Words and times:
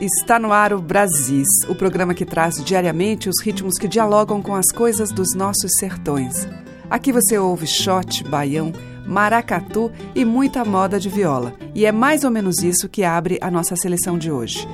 Está 0.00 0.38
no 0.38 0.52
ar 0.52 0.72
o 0.72 0.80
Brasis, 0.80 1.48
o 1.68 1.74
programa 1.74 2.14
que 2.14 2.24
traz 2.24 2.62
diariamente 2.64 3.28
os 3.28 3.42
ritmos 3.42 3.74
que 3.74 3.88
dialogam 3.88 4.40
com 4.40 4.54
as 4.54 4.70
coisas 4.70 5.10
dos 5.10 5.34
nossos 5.34 5.72
sertões. 5.76 6.46
Aqui 6.88 7.10
você 7.10 7.36
ouve 7.36 7.66
shot, 7.66 8.22
baião, 8.22 8.72
maracatu 9.04 9.90
e 10.14 10.24
muita 10.24 10.64
moda 10.64 11.00
de 11.00 11.08
viola. 11.08 11.52
E 11.74 11.84
é 11.84 11.90
mais 11.90 12.22
ou 12.22 12.30
menos 12.30 12.62
isso 12.62 12.88
que 12.88 13.02
abre 13.02 13.38
a 13.40 13.50
nossa 13.50 13.74
seleção 13.74 14.16
de 14.16 14.30
hoje. 14.30 14.68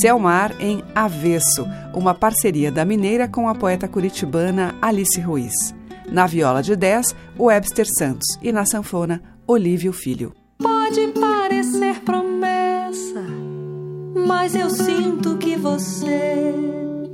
Selmar 0.00 0.54
em 0.58 0.82
Avesso, 0.94 1.68
uma 1.92 2.14
parceria 2.14 2.72
da 2.72 2.86
mineira 2.86 3.28
com 3.28 3.50
a 3.50 3.54
poeta 3.54 3.86
curitibana 3.86 4.74
Alice 4.80 5.20
Ruiz. 5.20 5.78
Na 6.12 6.26
viola 6.26 6.62
de 6.62 6.74
10, 6.74 7.14
Webster 7.38 7.86
Santos 7.98 8.26
e 8.42 8.50
na 8.50 8.64
sanfona, 8.64 9.22
Olívio 9.46 9.92
Filho. 9.92 10.34
Pode 10.58 11.08
parecer 11.08 12.00
promessa, 12.00 13.24
mas 14.26 14.54
eu 14.54 14.68
sinto 14.70 15.36
que 15.38 15.56
você 15.56 16.54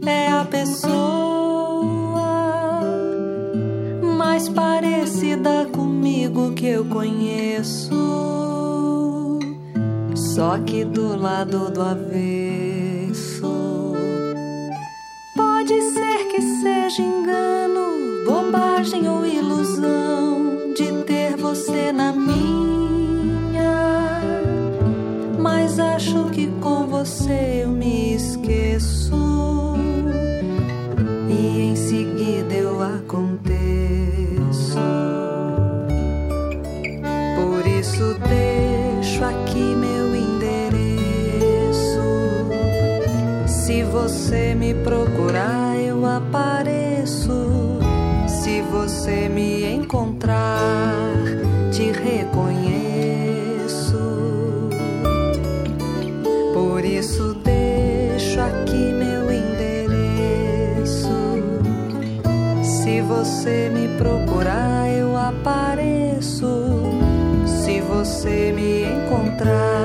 é 0.06 0.28
a 0.28 0.44
pessoa 0.44 0.96
mais 4.16 4.48
parecida 4.48 5.66
comigo 5.66 6.52
que 6.52 6.66
eu 6.66 6.84
conheço. 6.86 7.94
Só 10.14 10.58
que 10.58 10.84
do 10.84 11.16
lado 11.16 11.70
do 11.70 11.82
avesso. 11.82 13.52
Pode 15.34 15.80
ser 15.92 16.28
que 16.28 16.40
seja 16.40 17.02
engano, 17.02 17.85
bobagem 18.76 19.08
ou 19.08 19.24
ilusão 19.24 20.74
de 20.76 20.92
ter 21.04 21.34
você 21.36 21.90
na 21.92 22.12
minha. 22.12 23.62
Mas 25.38 25.78
acho 25.78 26.24
que 26.26 26.46
com 26.60 26.86
você 26.86 27.62
eu 27.64 27.70
me 27.70 28.14
esqueço. 28.14 29.14
E 31.28 31.60
em 31.60 31.74
seguida 31.74 32.54
eu 32.54 32.82
aconteço. 32.82 33.56
Por 37.34 37.66
isso 37.66 38.14
deixo 38.28 39.24
aqui 39.24 39.74
meu 39.74 40.14
endereço. 40.14 40.76
Se 43.46 43.82
você 43.84 44.54
me 44.54 44.74
procurar, 44.74 45.78
eu 45.78 46.04
apareço. 46.04 46.55
Você 48.86 49.28
me 49.28 49.64
encontrar, 49.64 51.12
te 51.72 51.90
reconheço. 51.90 52.38
Por 56.54 56.84
isso 56.84 57.34
deixo 57.42 58.40
aqui 58.40 58.92
meu 58.92 59.24
endereço. 59.32 61.10
Se 62.62 63.00
você 63.00 63.68
me 63.74 63.88
procurar, 63.98 64.88
eu 64.88 65.16
apareço. 65.16 66.46
Se 67.44 67.80
você 67.80 68.52
me 68.52 68.84
encontrar, 68.84 69.75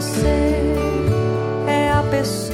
você 0.00 0.54
é 1.66 1.90
a 1.90 2.04
pessoa 2.04 2.47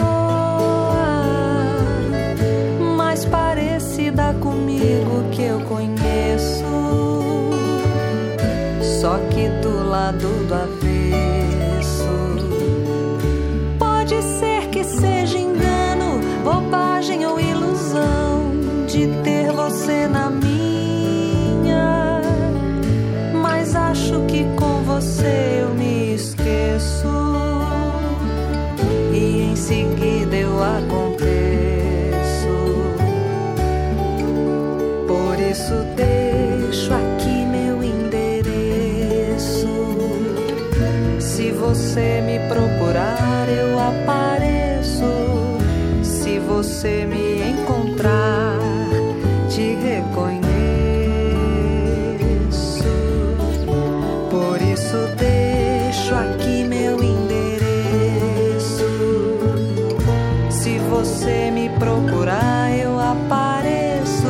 você 61.25 61.51
me 61.51 61.71
procurar, 61.71 62.71
eu 62.79 63.01
apareço. 63.01 64.29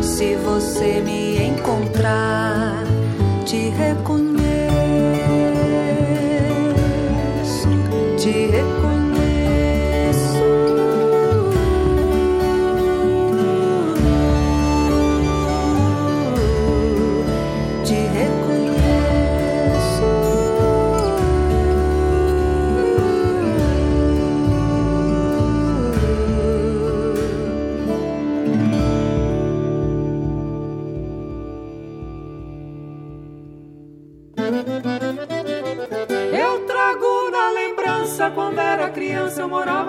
Se 0.00 0.34
você 0.36 1.02
me 1.02 1.46
encontrar, 1.46 2.84
te 3.44 3.68
reconheço. 3.68 4.29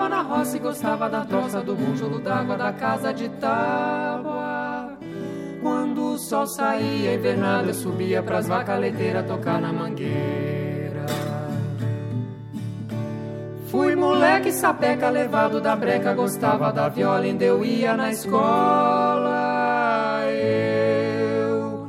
Morava 0.02 0.08
na 0.08 0.22
roça 0.22 0.56
e 0.56 0.60
gostava 0.60 1.08
da 1.08 1.24
troça 1.24 1.60
do 1.60 1.74
bujolo 1.74 2.18
d'água 2.18 2.56
da 2.56 2.72
casa 2.72 3.12
de 3.12 3.28
tábua. 3.28 4.96
Quando 5.60 6.14
o 6.14 6.18
sol 6.18 6.46
saía 6.46 7.14
invernado, 7.14 7.68
eu 7.68 7.74
subia 7.74 8.22
pras 8.22 8.48
vacas 8.48 8.80
leiteiras 8.80 9.26
tocar 9.26 9.60
na 9.60 9.72
mangueira. 9.72 11.06
Fui 13.68 13.94
moleque 13.94 14.52
sapeca 14.52 15.08
levado 15.08 15.60
da 15.60 15.76
breca, 15.76 16.12
gostava 16.14 16.72
da 16.72 16.88
viola, 16.88 17.20
ainda 17.20 17.44
eu 17.44 17.64
ia 17.64 17.96
na 17.96 18.10
escola. 18.10 19.40
Eu 20.30 21.88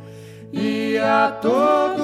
ia 0.52 1.32
todo 1.42 2.03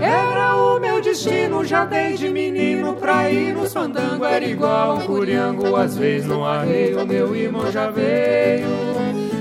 Era 0.00 0.56
o 0.56 0.78
meu 0.78 1.00
destino 1.00 1.64
já 1.64 1.84
desde 1.84 2.28
menino 2.28 2.94
pra 2.94 3.30
ir 3.30 3.54
nos 3.54 3.72
fandango 3.72 4.24
era 4.24 4.44
igual 4.44 5.00
curiango 5.00 5.76
às 5.76 5.96
vezes 5.96 6.26
no 6.26 6.44
arreio 6.44 7.06
meu 7.06 7.34
irmão 7.34 7.70
já 7.70 7.90
veio 7.90 8.66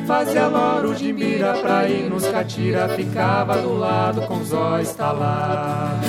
Fazia 0.06 0.46
loro 0.46 0.94
de 0.94 1.12
mira 1.12 1.54
pra 1.56 1.90
ir 1.90 2.08
nos 2.08 2.28
catira, 2.28 2.88
ficava 2.90 3.58
do 3.58 3.74
lado 3.76 4.22
com 4.28 4.36
os 4.36 4.54
olhos 4.54 4.90
estalados. 4.90 6.08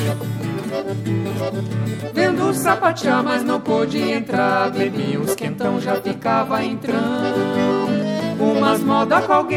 Vendo 2.13 2.53
sapatear, 2.53 3.25
mas 3.25 3.43
não 3.43 3.59
pôde 3.59 3.99
entrar. 3.99 4.71
Bebia 4.71 5.19
uns 5.19 5.35
quentão, 5.35 5.81
já 5.81 5.97
ficava 5.97 6.63
entrando. 6.63 7.87
Umas 8.39 8.83
moda 8.83 9.23
com 9.23 9.33
alguém, 9.33 9.57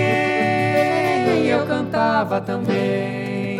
eu 1.29 1.65
cantava 1.65 2.41
também. 2.41 3.59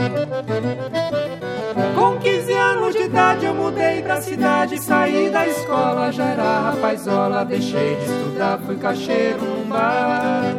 Com 1.96 2.18
15 2.18 2.54
anos 2.54 2.96
de 2.96 3.04
idade 3.04 3.46
eu 3.46 3.54
mudei 3.54 4.02
pra 4.02 4.22
cidade, 4.22 4.82
saí 4.82 5.30
da 5.30 5.48
escola, 5.48 6.12
já 6.12 6.26
era 6.26 6.60
rapazola, 6.72 7.46
deixei 7.46 7.96
de 7.96 8.04
estudar, 8.06 8.60
fui 8.66 8.76
caixeiro 8.78 9.40
num 9.44 9.66
bar. 9.68 10.56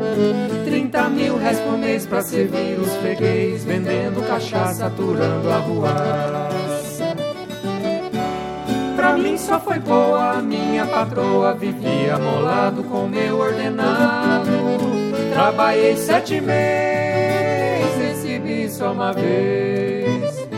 30 0.65 1.09
mil 1.09 1.37
reais 1.39 1.59
por 1.61 1.77
mês 1.79 2.07
pra 2.07 2.23
servir 2.23 2.79
os 2.79 2.95
freguês, 2.97 3.65
vendendo 3.65 4.27
cachaça, 4.27 4.87
aturando 4.87 5.51
a 5.51 5.57
rua. 5.57 5.95
Pra 8.97 9.17
mim 9.17 9.39
só 9.39 9.59
foi 9.59 9.79
boa, 9.79 10.43
minha 10.43 10.85
patroa 10.85 11.55
vivia 11.55 12.19
molado 12.19 12.85
com 12.85 13.07
meu 13.09 13.39
ordenado. 13.39 14.51
Trabalhei 15.33 15.97
sete 15.97 16.41
meses, 16.41 16.90
só 18.81 18.93
uma 18.93 19.13
vez. 19.13 20.49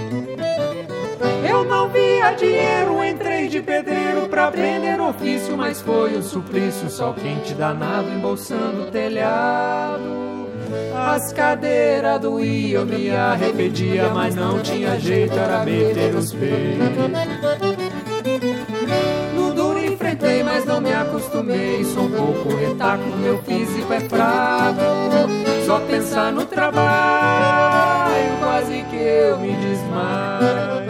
Eu 1.50 1.64
não 1.64 1.88
via 1.88 2.32
dinheiro, 2.34 3.04
entrei 3.04 3.48
de 3.48 3.60
pedreiro 3.60 4.28
pra 4.28 4.46
aprender 4.46 5.00
ofício, 5.00 5.56
mas 5.56 5.80
foi 5.80 6.14
o 6.16 6.22
suplício, 6.22 6.88
sol 6.88 7.14
quente 7.14 7.52
danado 7.54 8.08
embolsando 8.08 8.82
o 8.82 8.90
telhado. 8.92 10.02
As 10.96 11.32
cadeiras 11.32 12.20
doíam, 12.20 12.84
me 12.84 13.10
arrependia, 13.10 14.08
mas 14.10 14.36
não 14.36 14.60
tinha 14.60 14.98
jeito, 15.00 15.36
era 15.36 15.64
meter 15.64 16.14
os 16.14 16.32
peitos. 16.32 17.10
No 19.34 19.52
duro 19.52 19.84
enfrentei, 19.84 20.44
mas 20.44 20.64
não 20.64 20.80
me 20.80 20.92
acostumei, 20.92 21.84
sou 21.84 22.04
um 22.04 22.10
pouco 22.10 22.54
retaco, 22.54 23.04
meu 23.20 23.38
físico 23.42 23.92
é 23.92 24.00
fraco. 24.00 24.80
Só 25.66 25.80
pensar 25.80 26.32
no 26.32 26.44
trabalho, 26.44 27.91
que 28.84 28.96
eu 28.96 29.38
me 29.38 29.54
desmaio. 29.56 30.81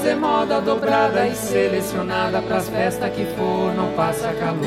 Fazer 0.00 0.16
moda 0.16 0.62
dobrada 0.62 1.26
e 1.26 1.34
selecionada 1.34 2.40
pras 2.40 2.70
festas 2.70 3.12
que 3.12 3.26
for, 3.36 3.74
não 3.74 3.92
passa 3.92 4.32
calor. 4.32 4.64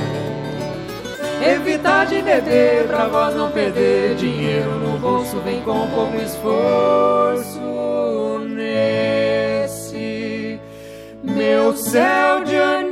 Evitar 1.43 2.05
de 2.05 2.21
beber 2.21 2.85
pra 2.85 3.07
voz 3.07 3.35
não 3.35 3.49
perder 3.49 4.13
dinheiro 4.13 4.77
no 4.77 4.99
bolso, 4.99 5.39
vem 5.39 5.59
com 5.61 5.87
pouco 5.87 6.17
esforço 6.17 7.59
nesse 8.47 10.59
meu 11.23 11.75
céu 11.77 12.43
de 12.43 12.55
anil 12.55 12.85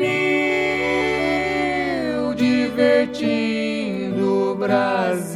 divertindo 2.34 4.52
o 4.52 4.56
Brasil. 4.56 5.31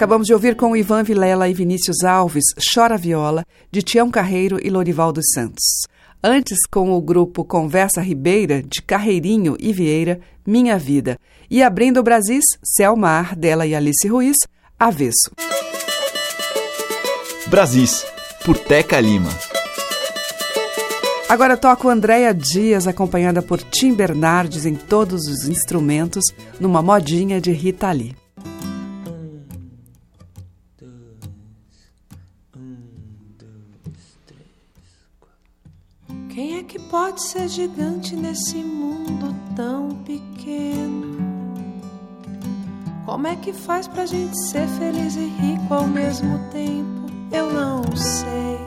Acabamos 0.00 0.26
de 0.26 0.32
ouvir 0.32 0.56
com 0.56 0.74
Ivan 0.74 1.02
Vilela 1.02 1.46
e 1.46 1.52
Vinícius 1.52 2.04
Alves 2.04 2.44
Chora 2.74 2.96
Viola, 2.96 3.44
de 3.70 3.82
Tião 3.82 4.10
Carreiro 4.10 4.58
e 4.58 4.70
Lorival 4.70 5.12
dos 5.12 5.26
Santos. 5.34 5.82
Antes, 6.24 6.56
com 6.70 6.90
o 6.92 7.02
grupo 7.02 7.44
Conversa 7.44 8.00
Ribeira, 8.00 8.62
de 8.62 8.80
Carreirinho 8.80 9.58
e 9.60 9.74
Vieira, 9.74 10.18
Minha 10.46 10.78
Vida. 10.78 11.18
E 11.50 11.62
abrindo 11.62 12.00
o 12.00 12.02
Brasis, 12.02 12.46
Selmar, 12.64 13.36
dela 13.36 13.66
e 13.66 13.74
Alice 13.74 14.08
Ruiz, 14.08 14.38
Avesso. 14.78 15.30
Brasis, 17.48 18.06
por 18.42 18.56
Teca 18.56 18.98
Lima. 18.98 19.28
Agora 21.28 21.58
toco 21.58 21.90
Andréia 21.90 22.32
Dias, 22.32 22.86
acompanhada 22.86 23.42
por 23.42 23.62
Tim 23.62 23.92
Bernardes 23.92 24.64
em 24.64 24.76
todos 24.76 25.26
os 25.26 25.46
instrumentos, 25.46 26.24
numa 26.58 26.80
modinha 26.80 27.38
de 27.38 27.52
Rita 27.52 27.92
Lee. 27.92 28.19
Pode 36.90 37.22
ser 37.22 37.48
gigante 37.48 38.16
nesse 38.16 38.56
mundo 38.56 39.32
tão 39.54 39.90
pequeno? 40.04 41.20
Como 43.06 43.28
é 43.28 43.36
que 43.36 43.52
faz 43.52 43.86
pra 43.86 44.04
gente 44.06 44.36
ser 44.48 44.66
feliz 44.66 45.14
e 45.14 45.26
rico 45.26 45.72
ao 45.72 45.86
mesmo 45.86 46.40
tempo? 46.50 47.06
Eu 47.30 47.52
não 47.52 47.84
sei. 47.96 48.58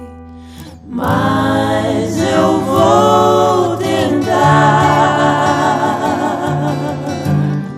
Mas 0.88 2.18
eu 2.18 2.62
vou 2.62 3.76
tentar. 3.78 4.24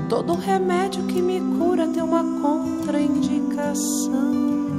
Todo 0.08 0.36
remédio 0.36 1.04
que 1.08 1.20
me 1.22 1.42
cura 1.58 1.88
tem 1.88 2.04
uma 2.04 2.24
contraindicação. 2.42 4.75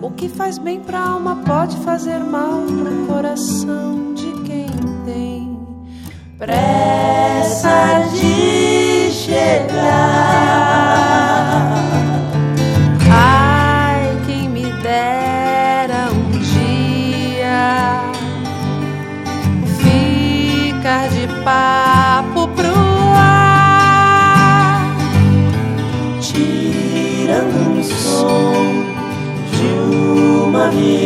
O 0.00 0.10
que 0.12 0.28
faz 0.28 0.58
bem 0.58 0.80
pra 0.80 1.00
alma 1.00 1.42
pode 1.44 1.76
fazer 1.78 2.20
mal 2.20 2.62
pro 2.62 3.06
coração 3.06 4.14
de 4.14 4.32
quem 4.44 4.68
tem 5.04 5.58
pressa 6.38 8.04
de 8.14 9.10
chegar. 9.10 10.27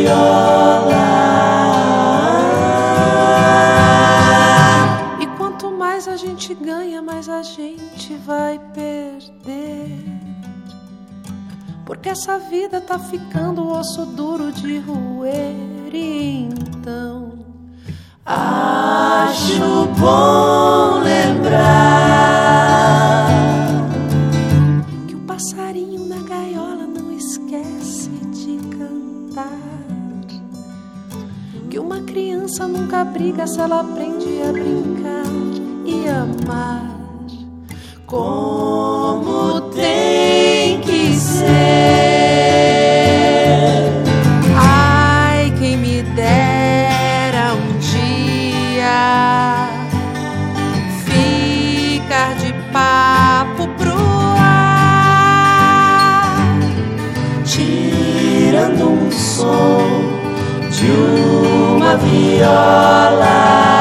Viola. 0.03 1.05
E 5.19 5.27
quanto 5.37 5.71
mais 5.71 6.07
a 6.07 6.17
gente 6.17 6.53
ganha, 6.53 7.01
mais 7.01 7.29
a 7.29 7.41
gente 7.41 8.15
vai 8.25 8.59
perder. 8.73 10.03
Porque 11.85 12.09
essa 12.09 12.37
vida 12.37 12.81
tá 12.81 12.99
ficando 12.99 13.69
osso 13.69 14.05
duro 14.05 14.51
de 14.51 14.79
roer. 14.79 15.93
E 15.93 16.49
então, 16.49 17.33
acho 18.25 19.85
bom 19.99 20.99
lembrar 21.03 22.47
que 25.07 25.15
o 25.15 25.19
passarinho 25.19 25.82
criança 32.13 32.67
nunca 32.67 33.03
briga 33.03 33.47
se 33.47 33.59
ela 33.59 33.79
aprende 33.79 34.39
a 34.43 34.51
brincar 34.51 35.25
e 35.83 36.07
amar 36.07 36.95
como 38.05 39.61
tem 39.71 40.79
que 40.81 41.15
ser. 41.15 41.82
Uma 62.05 63.72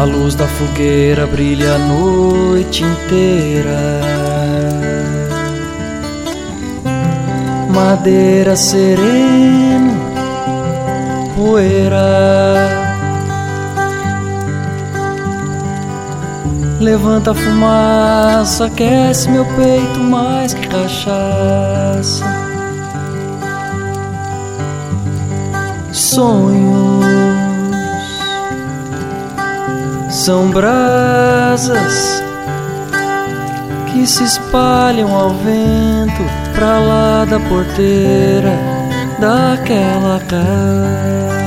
A 0.00 0.04
luz 0.04 0.34
da 0.34 0.48
fogueira 0.48 1.26
brilha 1.26 1.74
a 1.74 1.78
noite 1.78 2.82
inteira. 2.82 4.00
Madeira 7.68 8.56
sereno, 8.56 9.92
poeira. 11.36 12.00
Levanta 16.80 17.32
a 17.32 17.34
fumaça, 17.34 18.64
aquece 18.68 19.28
meu 19.28 19.44
peito 19.44 20.00
mais 20.00 20.54
que 20.54 20.66
cachaça. 20.66 22.24
Sonhos 25.92 27.29
são 30.20 30.50
brasas 30.50 32.22
que 33.90 34.06
se 34.06 34.22
espalham 34.22 35.14
ao 35.16 35.30
vento 35.30 36.22
pra 36.54 36.78
lá 36.78 37.24
da 37.24 37.40
porteira 37.40 38.52
daquela 39.18 40.20
casa. 40.28 41.39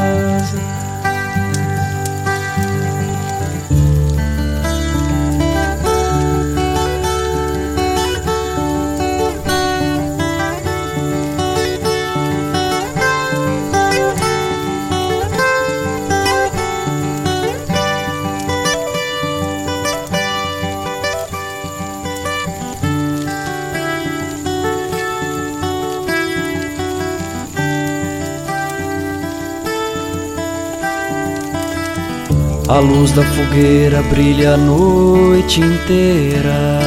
A 32.73 32.79
luz 32.79 33.11
da 33.11 33.21
fogueira 33.21 34.01
brilha 34.09 34.55
a 34.55 34.57
noite 34.57 35.61
inteira. 35.61 36.79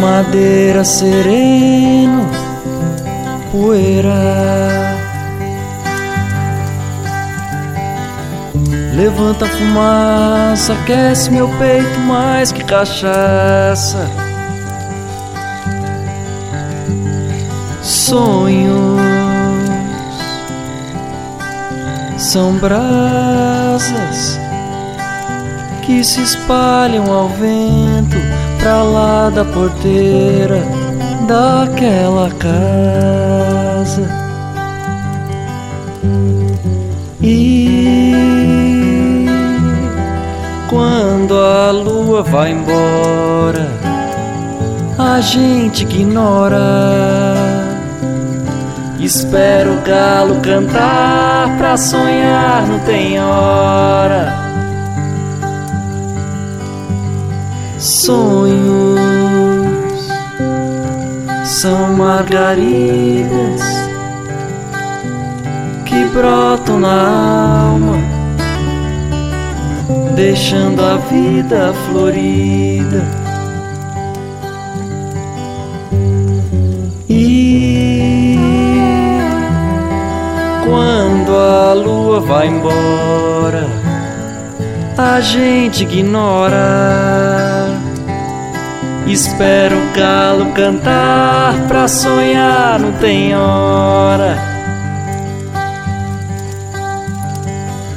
Madeira 0.00 0.82
sereno, 0.84 2.26
poeira. 3.52 4.14
Levanta 8.94 9.44
a 9.44 9.48
fumaça, 9.48 10.72
aquece 10.72 11.30
meu 11.30 11.48
peito 11.58 12.00
mais 12.00 12.50
que 12.52 12.64
cachaça. 12.64 14.08
Sonhos 17.82 19.13
são 22.34 22.54
brasas 22.54 24.40
que 25.86 26.02
se 26.02 26.20
espalham 26.20 27.04
ao 27.12 27.28
vento 27.28 28.16
pra 28.58 28.82
lá 28.82 29.30
da 29.30 29.44
porteira 29.44 30.60
daquela 31.28 32.28
casa. 32.32 34.02
E 37.22 38.12
quando 40.68 41.38
a 41.38 41.70
lua 41.70 42.24
vai 42.24 42.50
embora, 42.50 43.70
a 44.98 45.20
gente 45.20 45.84
ignora 45.84 47.53
Espero 49.04 49.74
o 49.74 49.82
galo 49.82 50.40
cantar 50.40 51.58
pra 51.58 51.76
sonhar 51.76 52.66
não 52.66 52.78
tem 52.86 53.20
hora. 53.20 54.32
Sonhos 57.78 58.98
são 61.44 61.92
margaridas 61.92 63.60
que 65.84 66.02
brotam 66.06 66.80
na 66.80 67.68
alma, 67.68 67.98
deixando 70.16 70.82
a 70.82 70.96
vida 70.96 71.74
florida 71.90 73.03
lua 81.74 82.20
vai 82.20 82.48
embora, 82.48 83.68
a 84.96 85.20
gente 85.20 85.82
ignora. 85.82 87.68
Espera 89.06 89.76
o 89.76 89.92
galo 89.94 90.46
cantar 90.52 91.54
pra 91.68 91.86
sonhar, 91.86 92.80
não 92.80 92.92
tem 92.92 93.36
hora. 93.36 94.38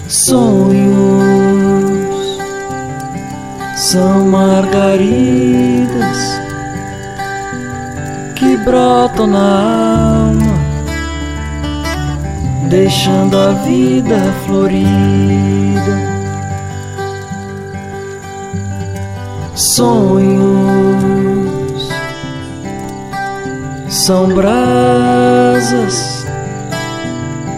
Sonhos 0.09 0.87
são 3.75 4.27
margaridas 4.27 5.87
que 8.35 8.57
brotam 8.57 9.27
na 9.27 10.27
alma 10.27 10.46
deixando 12.67 13.37
a 13.37 13.51
vida 13.53 14.17
florida. 14.45 16.17
Sonhos 19.55 20.97
são 23.89 24.27
brasas 24.27 26.25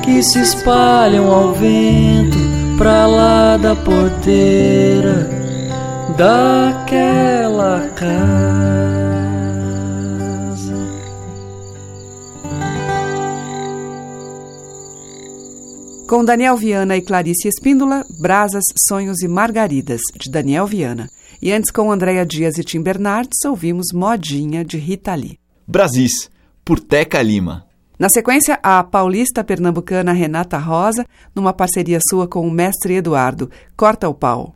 que 0.02 0.24
se 0.24 0.40
espalham 0.40 1.32
ao 1.32 1.54
vento 1.54 2.38
pra 2.78 3.06
lá 3.06 3.58
da 3.58 3.76
porteira 3.76 5.30
daquela 6.16 7.90
casa. 7.96 8.79
Com 16.10 16.26
Daniel 16.26 16.58
Viana 16.58 16.98
e 16.98 17.04
Clarice 17.04 17.48
Espíndola, 17.48 18.04
Brasas, 18.20 18.64
Sonhos 18.88 19.22
e 19.22 19.28
Margaridas, 19.28 20.02
de 20.20 20.32
Daniel 20.32 20.66
Viana. 20.66 21.08
E 21.40 21.52
antes, 21.52 21.70
com 21.70 21.92
Andréa 21.92 22.26
Dias 22.26 22.58
e 22.58 22.64
Tim 22.64 22.82
Bernardes, 22.82 23.46
ouvimos 23.46 23.94
Modinha, 23.94 24.66
de 24.66 24.80
Rita 24.80 25.14
Lee. 25.14 25.38
Brasis, 25.68 26.32
por 26.66 26.80
Teca 26.80 27.22
Lima. 27.22 27.64
Na 28.00 28.10
sequência, 28.10 28.58
a 28.64 28.84
paulista 28.84 29.44
pernambucana 29.44 30.12
Renata 30.12 30.58
Rosa, 30.58 31.06
numa 31.36 31.54
parceria 31.54 32.00
sua 32.10 32.28
com 32.28 32.42
o 32.48 32.50
mestre 32.50 32.96
Eduardo, 32.96 33.52
Corta 33.78 34.10
o 34.10 34.14
Pau. 34.16 34.56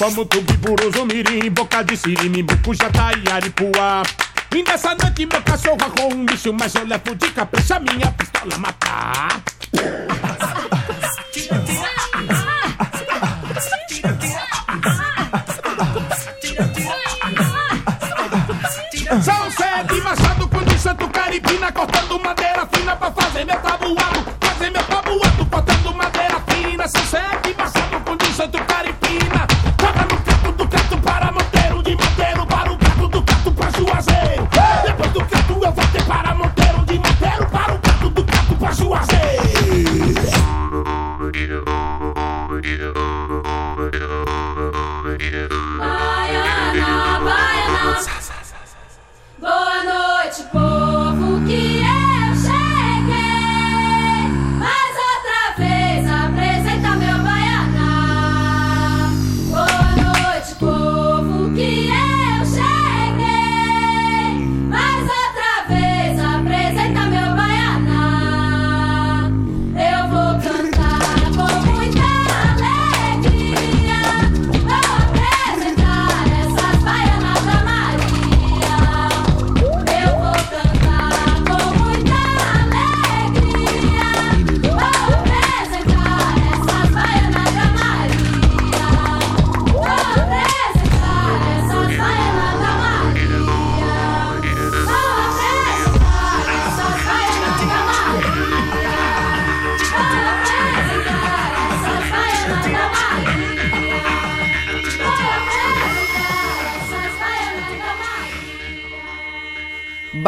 Vamos 0.00 0.28
tubi, 0.28 0.56
buruzo, 0.56 1.04
mirim, 1.04 1.50
boca 1.50 1.84
de 1.84 1.94
sirimi, 1.94 2.42
mucujá, 2.42 2.88
e 3.22 3.30
aripuá. 3.30 4.02
E 4.50 4.62
nessa 4.62 4.94
noite 4.94 5.26
meu 5.26 5.42
cachorro 5.42 5.76
arrou 5.82 6.14
um 6.14 6.24
bicho, 6.24 6.54
mas 6.54 6.74
eu 6.74 6.86
levo 6.86 7.14
de 7.14 7.30
capricha 7.30 7.78
minha 7.78 8.10
pistola 8.12 8.56
matar. 8.56 9.42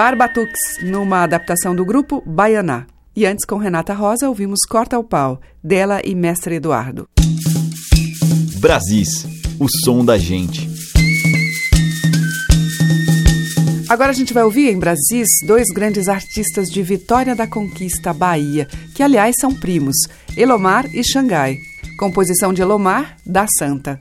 Barbatux, 0.03 0.51
numa 0.83 1.23
adaptação 1.23 1.77
do 1.77 1.85
grupo 1.85 2.21
Baianá. 2.27 2.87
E 3.15 3.25
antes, 3.25 3.45
com 3.45 3.57
Renata 3.57 3.95
Rosa, 3.95 4.29
ouvimos 4.29 4.59
Corta 4.69 4.99
o 4.99 5.05
Pau, 5.05 5.41
dela 5.63 6.01
e 6.05 6.13
Mestre 6.13 6.57
Eduardo. 6.57 7.09
Brasis, 8.59 9.25
o 9.61 9.69
som 9.85 10.05
da 10.05 10.19
gente. 10.19 10.69
Agora 13.89 14.11
a 14.11 14.13
gente 14.13 14.35
vai 14.35 14.43
ouvir 14.43 14.73
em 14.73 14.79
Brasis 14.81 15.29
dois 15.47 15.69
grandes 15.73 16.09
artistas 16.09 16.67
de 16.67 16.83
Vitória 16.83 17.37
da 17.37 17.47
Conquista, 17.47 18.13
Bahia, 18.13 18.67
que 18.97 19.05
aliás 19.05 19.37
são 19.41 19.55
primos, 19.55 19.95
Elomar 20.37 20.85
e 20.93 21.05
Xangai. 21.05 21.59
Composição 21.97 22.53
de 22.53 22.61
Elomar, 22.61 23.19
da 23.25 23.47
Santa. 23.57 24.01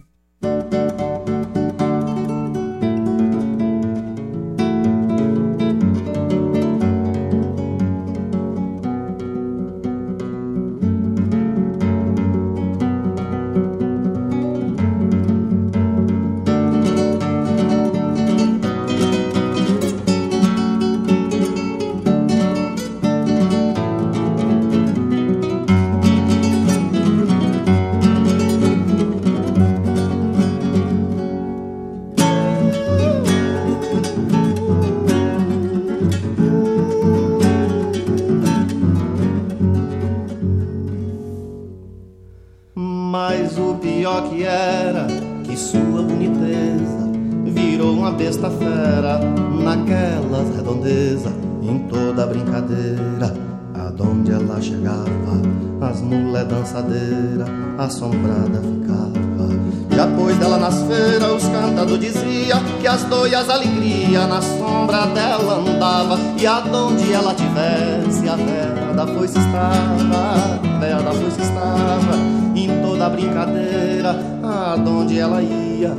Cantadores 61.81 62.13
dizia 62.13 62.55
que 62.79 62.87
as 62.87 63.03
doias 63.05 63.49
alegria 63.49 64.27
na 64.27 64.41
sombra 64.41 65.07
dela 65.07 65.59
andava 65.59 66.19
e 66.37 66.45
aonde 66.45 67.11
ela 67.11 67.33
tivesse 67.33 68.29
a 68.29 68.35
véia 68.35 68.93
da 68.95 69.07
foice 69.07 69.37
estava, 69.39 70.75
a 70.75 70.79
véia 70.79 70.97
da 70.97 71.11
foice 71.11 71.41
estava 71.41 72.17
em 72.55 72.81
toda 72.81 73.09
brincadeira 73.09 74.15
aonde 74.43 75.17
ela 75.17 75.41
ia 75.41 75.95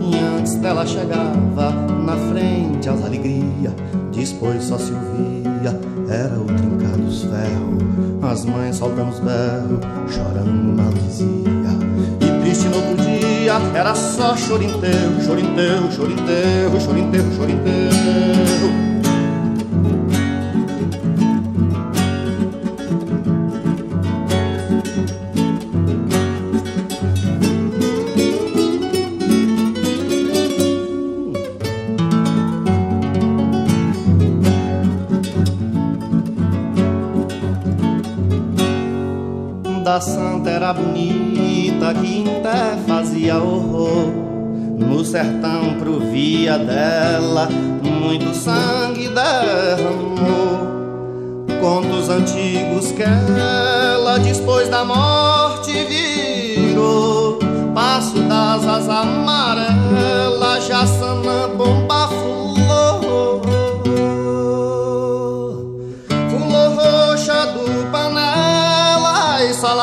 e 0.00 0.38
antes 0.38 0.54
dela 0.56 0.86
chegava 0.86 1.70
na 2.04 2.16
frente 2.30 2.88
as 2.88 3.04
alegria, 3.04 3.74
depois 4.12 4.62
só 4.62 4.78
se 4.78 4.92
ouvia 4.92 5.78
era 6.08 6.38
o 6.38 6.44
trincar 6.44 6.96
dos 6.96 7.22
ferros 7.22 7.84
as 8.30 8.44
mães 8.46 8.76
soltando 8.76 9.10
os 9.10 9.20
berros, 9.20 9.80
chorando 10.08 10.76
maldizia. 10.76 11.34
E 12.20 12.40
triste 12.42 12.68
no 12.68 12.76
outro 12.76 13.04
dia, 13.04 13.13
era 13.48 13.94
só 13.94 14.36
inteiro, 14.62 15.22
choro 16.80 16.98
inteiro, 17.00 17.30
choro 17.36 17.50
inteiro. 17.50 17.94
da 39.84 40.00
santa 40.00 40.50
era 40.50 40.72
bonita 40.72 41.94
que 41.94 42.24
até 42.28 42.76
horror. 43.30 44.12
No 44.78 45.04
sertão 45.04 45.74
provia 45.78 46.58
dela, 46.58 47.48
muito 47.82 48.34
sangue 48.34 49.08
derramou. 49.08 50.64
Contos 51.60 52.08
antigos 52.08 52.92
que 52.92 53.02
ela, 53.02 54.18
depois 54.18 54.68
da 54.68 54.84
morte, 54.84 55.72
virou. 55.84 57.38
Passo 57.74 58.18
das 58.20 58.66
asas 58.66 58.88
amarelas, 58.88 60.66
já 60.66 60.86
sanã 60.86 61.48
bomba 61.56 62.04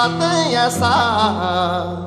ela 0.02 0.10
tem 0.18 0.56
essa 0.56 2.01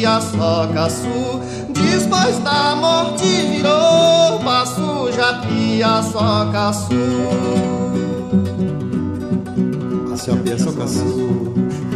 japia 0.00 0.20
só 0.20 0.66
caçu. 0.74 1.40
Depois 1.68 2.38
da 2.38 2.74
morte 2.76 3.24
virou 3.24 4.38
passo 4.44 5.12
japia 5.12 6.02
só 6.02 6.50
caçu. 6.52 6.88
Passo 10.10 10.26
japia 10.26 10.58
só 10.58 10.72
caçu. 10.72 11.54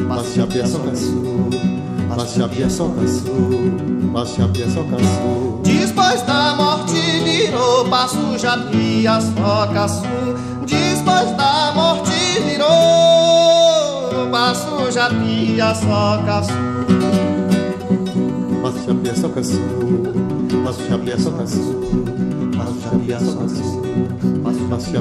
Passo 0.08 0.34
japia 0.34 0.66
só 0.66 0.78
caçu. 0.78 1.28
Passe 2.08 2.42
a 2.42 2.48
pia 2.48 2.68
só 2.68 2.88
caçou, 2.88 3.70
passe 4.12 4.42
a 4.42 4.48
pia 4.48 4.68
só 4.68 4.82
caçou. 4.82 5.60
Depois 5.62 6.22
da 6.22 6.56
morte 6.56 7.00
virou 7.22 7.84
passo 7.88 8.36
japia 8.38 9.20
só 9.20 9.66
caçou. 9.72 10.34
Depois 10.66 11.36
da 11.36 11.72
morte 11.76 12.40
virou 12.44 14.28
passo 14.32 14.90
japia 14.90 15.74
só 15.74 16.22
caçou. 16.26 16.67
Passe 18.78 18.90
a 18.90 18.94
pia 18.94 19.14
só 19.14 19.28
caçou, 19.28 19.60
passe 20.62 20.94
a 20.94 20.98
pia 20.98 21.18
só 21.18 21.30
caçou. 21.32 21.74
Passe 22.56 22.86
a 22.86 22.98
pia 22.98 23.18
só 23.18 23.34
caçou, 23.34 23.82
passe 24.70 24.94
a 24.94 25.00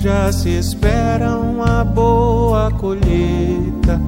Já 0.00 0.32
se 0.32 0.48
espera 0.48 1.36
uma 1.36 1.84
boa 1.84 2.70
colheita. 2.70 4.00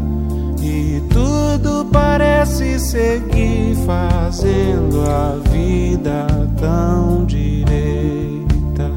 E 0.63 1.03
tudo 1.11 1.87
parece 1.93 2.81
seguir 2.81 3.77
fazendo 3.85 5.03
a 5.03 5.37
vida 5.51 6.27
tão 6.59 7.27
direita. 7.27 8.91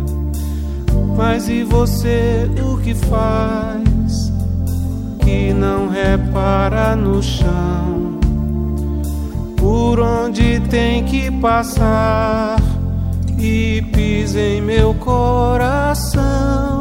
Mas 1.18 1.50
e 1.50 1.64
você 1.66 2.50
o 2.64 2.78
que 2.78 2.96
faz? 2.96 4.32
Que 5.20 5.54
não 5.54 5.90
repara 5.90 6.96
no 6.96 7.22
chão, 7.22 8.20
por 9.58 10.00
onde 10.00 10.62
tem 10.70 11.04
que 11.04 11.30
passar 11.30 12.56
e 13.38 13.82
pisa 13.94 14.40
em 14.40 14.62
meu 14.62 14.94
coração. 14.94 16.75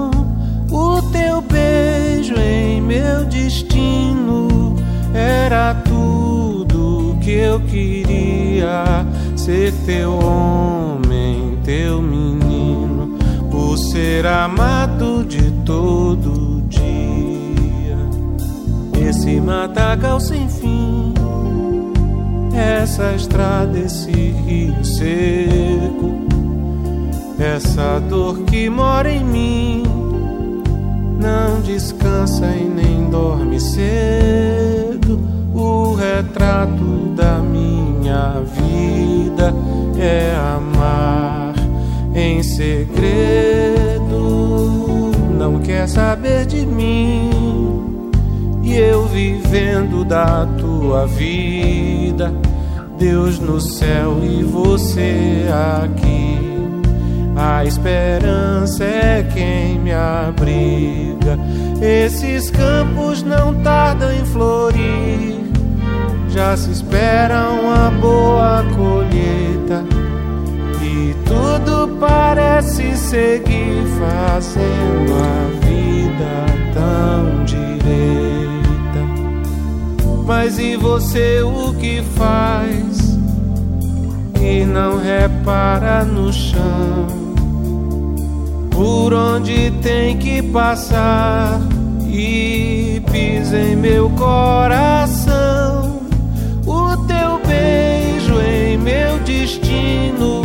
O 2.33 2.41
em 2.41 2.81
meu 2.81 3.27
destino 3.27 4.77
era 5.13 5.75
tudo 5.75 7.19
que 7.21 7.33
eu 7.33 7.61
queria 7.61 9.05
ser 9.37 9.75
teu 9.85 10.15
homem, 10.15 11.59
teu 11.63 12.01
menino, 12.01 13.19
por 13.51 13.77
ser 13.77 14.27
amado 14.27 15.23
de 15.23 15.51
todo 15.67 16.63
dia. 16.63 17.99
Esse 19.07 19.39
matagal 19.39 20.19
sem 20.19 20.49
fim, 20.49 21.13
essa 22.55 23.13
estrada, 23.13 23.79
esse 23.79 24.11
rio 24.11 24.83
seco, 24.83 26.15
essa 27.39 28.01
dor 28.01 28.45
que 28.45 28.71
mora 28.71 29.13
em 29.13 29.23
mim 29.23 29.94
não 31.25 31.61
descansa 31.63 32.45
e 32.47 32.65
nem 32.65 33.09
dorme 33.09 33.59
cedo. 33.59 35.19
O 35.55 35.95
retrato 35.95 37.15
da 37.17 37.39
minha 37.39 38.43
vida 38.43 39.55
é 39.99 40.37
amar 40.37 41.55
em 42.15 42.43
segredo. 42.43 44.13
Não 45.39 45.61
quer 45.61 45.89
saber 45.89 46.45
de 46.45 46.67
mim 46.67 47.31
e 48.63 48.75
eu 48.75 49.07
vivendo 49.07 50.05
da 50.05 50.45
tua 50.59 51.07
vida. 51.07 52.35
Deus 52.99 53.39
no 53.39 53.61
céu 53.61 54.19
e 54.23 54.43
você 54.43 55.47
aqui. 55.83 56.24
A 57.37 57.65
esperança 57.65 58.85
é 58.85 59.25
quem 59.35 59.79
me 59.81 59.93
abriga. 59.93 61.37
Esses 61.83 62.49
campos 62.51 63.23
não 63.23 63.55
tardam 63.63 64.13
em 64.13 64.25
florir. 64.27 65.35
Já 66.29 66.57
se 66.57 66.71
espera 66.71 67.51
uma 67.51 67.91
boa 67.91 68.65
colheita. 68.77 69.85
E 70.81 71.15
tudo 71.25 71.99
parece 71.99 72.97
seguir 72.97 73.83
fazendo 73.99 75.13
a 75.15 75.67
vida 75.67 76.73
tão 76.73 77.45
direita. 77.45 77.85
Mas 80.25 80.59
e 80.59 80.77
você 80.77 81.43
o 81.43 81.75
que 81.75 82.01
faz? 82.17 83.19
Que 84.35 84.65
não 84.65 84.99
repara 84.99 86.05
no 86.05 86.33
chão 86.33 87.24
por 88.75 89.15
onde 89.15 89.71
tem 89.83 90.19
que 90.19 90.43
passar 90.43 91.61
e 92.09 93.01
pisa 93.11 93.57
em 93.57 93.77
meu 93.77 94.11
coração. 94.11 96.01
O 96.67 96.97
teu 97.07 97.41
beijo 97.47 98.41
em 98.41 98.77
meu 98.77 99.19
destino 99.21 100.43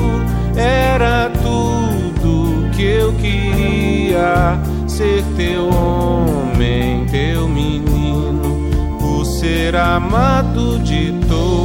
era 0.55 1.31
tudo 1.41 2.69
que 2.75 2.83
eu 2.83 3.13
queria 3.13 4.59
ser 4.87 5.23
teu 5.35 5.67
homem, 5.67 7.05
teu 7.07 7.47
menino, 7.47 8.69
por 8.99 9.25
ser 9.25 9.75
amado 9.75 10.77
de 10.79 11.13
todo 11.27 11.58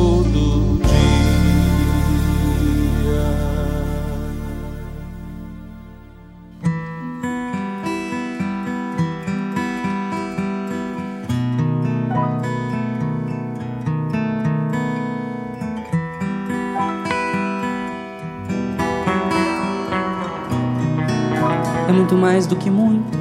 muito 22.15 22.27
mais 22.27 22.47
do 22.47 22.55
que 22.55 22.71
muito, 22.71 23.19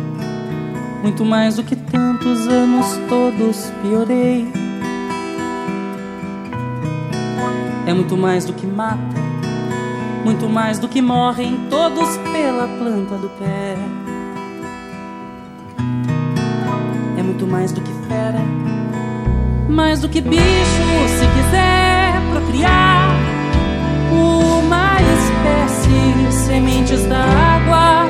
muito 1.02 1.26
mais 1.26 1.56
do 1.56 1.64
que 1.64 1.76
tantos 1.76 2.48
anos 2.48 2.86
todos 3.10 3.72
piorei. 3.82 4.48
É 7.88 7.94
muito 7.94 8.16
mais 8.16 8.46
do 8.46 8.54
que 8.54 8.68
mata, 8.68 9.00
muito 10.24 10.48
mais 10.48 10.78
do 10.78 10.88
que 10.88 11.02
morrem 11.02 11.58
todos 11.72 12.18
pela 12.18 12.68
planta 12.68 13.16
do 13.16 13.30
pé. 13.39 13.76
É 17.18 17.24
muito 17.24 17.48
mais 17.48 17.72
do 17.72 17.82
que 17.82 17.91
fera, 18.08 18.41
mais 19.70 20.02
do 20.02 20.08
que 20.08 20.22
bicho, 20.22 20.44
se 21.08 21.26
quiser 21.34 22.14
procriar 22.32 23.10
uma 24.12 24.98
espécie, 25.02 26.46
sementes 26.46 27.04
da 27.08 27.24
água 27.24 28.04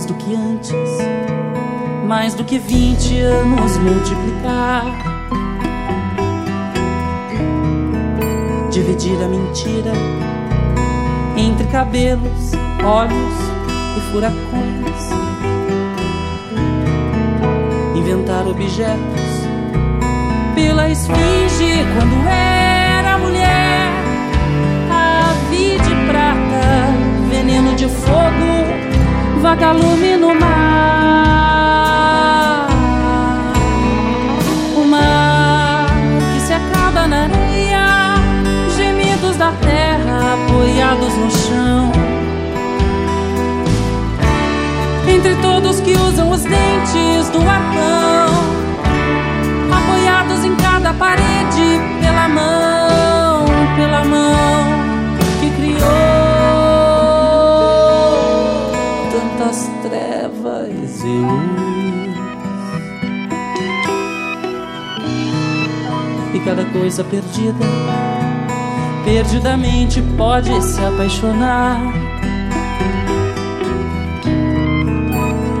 mais 0.00 0.06
do 0.06 0.14
que 0.14 0.34
antes, 0.34 0.72
mais 2.06 2.34
do 2.34 2.42
que 2.42 2.58
vinte 2.58 3.18
anos 3.20 3.76
multiplicar. 3.76 4.86
Dividir 8.70 9.22
a 9.22 9.28
mentira 9.28 9.92
entre 11.36 11.66
cabelos, 11.66 12.52
olhos 12.82 13.34
e 13.98 14.00
furacões. 14.10 15.10
Inventar 17.94 18.46
objetos 18.46 19.20
pela 20.54 20.88
esfinge 20.88 21.84
quando 21.94 22.26
era 22.26 23.18
mulher. 23.18 23.90
A 24.90 25.34
de 25.50 25.94
prata, 26.10 27.28
veneno 27.28 27.74
de 27.74 27.86
fogo, 27.86 28.89
vagalume 29.40 30.16
no 30.16 30.34
mar. 30.34 30.68
O 34.76 34.84
mar 34.84 35.86
que 36.34 36.40
se 36.40 36.52
acaba 36.52 37.06
na 37.06 37.22
areia, 37.24 38.14
gemidos 38.76 39.36
da 39.36 39.52
terra 39.52 40.34
apoiados 40.34 41.14
no 41.16 41.30
chão. 41.30 41.92
Entre 45.08 45.34
todos 45.36 45.80
que 45.80 45.92
usam 45.92 46.30
os 46.30 46.42
dentes 46.42 47.30
do 47.30 47.40
arcão, 47.40 48.28
apoiados 49.72 50.44
em 50.44 50.54
cada 50.56 50.92
parede 50.92 51.80
pela 52.00 52.28
mão. 52.28 52.59
Cada 66.50 66.64
coisa 66.64 67.04
perdida, 67.04 67.64
perdidamente 69.04 70.02
pode 70.16 70.50
se 70.64 70.84
apaixonar 70.84 71.80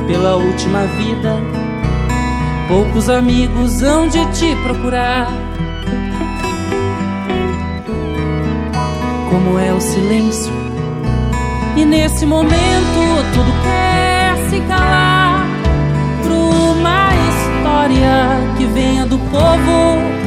pela 0.08 0.34
última 0.34 0.86
vida. 0.98 1.36
Poucos 2.66 3.08
amigos 3.08 3.84
hão 3.84 4.08
de 4.08 4.24
te 4.32 4.56
procurar. 4.64 5.28
Como 9.30 9.60
é 9.60 9.72
o 9.72 9.80
silêncio, 9.80 10.52
e 11.76 11.84
nesse 11.84 12.26
momento 12.26 13.00
tudo 13.32 13.52
quer 13.62 14.36
se 14.50 14.60
calar. 14.66 15.46
Pra 16.24 16.34
uma 16.34 17.10
história 17.28 18.56
que 18.58 18.64
venha 18.66 19.06
do 19.06 19.18
povo, 19.30 20.19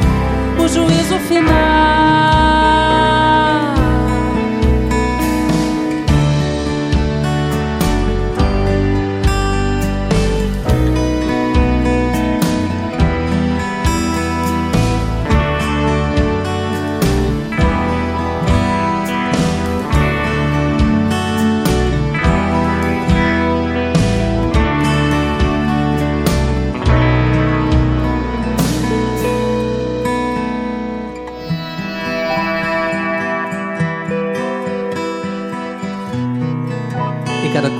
o 0.58 0.68
juízo 0.68 1.18
final. 1.20 2.43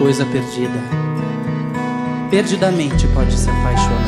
Coisa 0.04 0.26
perdida. 0.26 0.78
Perdidamente 2.30 3.06
pode 3.06 3.34
se 3.38 3.48
apaixonar. 3.48 4.04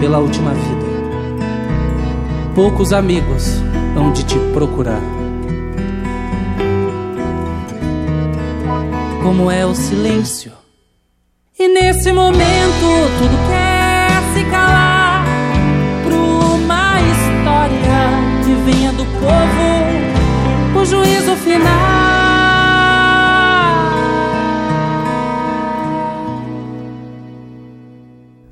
Pela 0.00 0.18
última 0.18 0.50
vida, 0.50 0.84
poucos 2.56 2.92
amigos 2.92 3.62
hão 3.96 4.10
de 4.10 4.24
te 4.24 4.36
procurar. 4.52 5.00
Como 9.22 9.48
é 9.48 9.64
o 9.64 9.76
silêncio, 9.76 10.50
e 11.56 11.68
nesse 11.68 12.10
momento 12.10 12.86
tudo 13.20 13.48
quer 13.48 14.10
se 14.34 14.50
calar. 14.50 15.24
Pra 16.04 16.16
uma 16.16 17.00
história 17.00 18.44
que 18.44 18.52
venha 18.68 18.90
do 18.90 19.04
povo 19.20 19.85
juízo 20.84 21.36
final. 21.36 22.06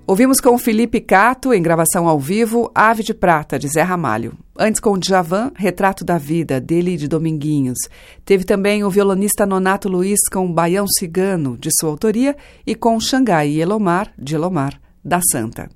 Ouvimos 0.06 0.38
com 0.38 0.58
Felipe 0.58 1.00
Cato, 1.00 1.54
em 1.54 1.62
gravação 1.62 2.06
ao 2.06 2.20
vivo, 2.20 2.70
Ave 2.74 3.02
de 3.02 3.14
Prata, 3.14 3.58
de 3.58 3.66
Zé 3.68 3.80
Ramalho. 3.80 4.34
Antes 4.56 4.78
com 4.78 4.98
Djavan, 4.98 5.50
Retrato 5.56 6.04
da 6.04 6.18
Vida, 6.18 6.60
dele 6.60 6.92
e 6.92 6.96
de 6.98 7.08
Dominguinhos. 7.08 7.78
Teve 8.24 8.44
também 8.44 8.84
o 8.84 8.90
violonista 8.90 9.46
Nonato 9.46 9.88
Luiz 9.88 10.20
com 10.30 10.52
Baião 10.52 10.86
Cigano, 10.86 11.56
de 11.56 11.70
sua 11.80 11.88
autoria, 11.88 12.36
e 12.66 12.74
com 12.74 13.00
Xangai 13.00 13.48
e 13.48 13.60
Elomar, 13.60 14.12
de 14.18 14.34
Elomar, 14.34 14.78
da 15.02 15.20
Santa. 15.32 15.70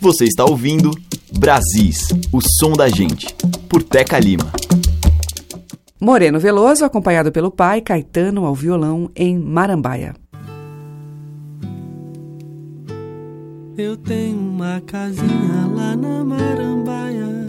Você 0.00 0.24
está 0.24 0.44
ouvindo 0.44 0.90
Brasis, 1.38 2.08
o 2.30 2.40
som 2.60 2.72
da 2.72 2.88
gente, 2.88 3.34
por 3.68 3.82
Teca 3.82 4.18
Lima. 4.18 4.52
Moreno 6.00 6.38
Veloso, 6.38 6.84
acompanhado 6.84 7.32
pelo 7.32 7.50
pai, 7.50 7.80
Caetano 7.80 8.44
ao 8.44 8.54
violão 8.54 9.10
em 9.16 9.38
Marambaia. 9.38 10.14
Eu 13.78 13.96
tenho 13.96 14.38
uma 14.38 14.80
casinha 14.86 15.66
lá 15.74 15.96
na 15.96 16.24
Marambaia, 16.24 17.46